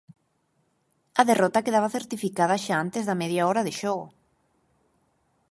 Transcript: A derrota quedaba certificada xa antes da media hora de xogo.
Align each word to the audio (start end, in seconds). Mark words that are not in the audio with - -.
A 1.21 1.23
derrota 1.29 1.63
quedaba 1.65 1.93
certificada 1.97 2.61
xa 2.65 2.75
antes 2.83 3.03
da 3.05 3.19
media 3.21 3.43
hora 3.49 3.65
de 3.67 3.73
xogo. 3.79 4.07